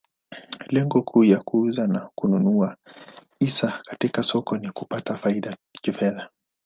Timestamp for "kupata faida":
4.71-5.57